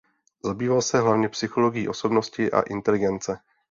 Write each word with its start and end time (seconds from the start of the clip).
Zabýval 0.43 0.81
se 0.81 0.99
hlavně 0.99 1.29
psychologií 1.29 1.87
osobnosti 1.87 2.51
a 2.51 2.61
inteligence. 2.61 3.37